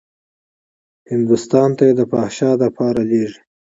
[1.11, 3.39] هندوستان ته يې د فحشا دپاره لېږي.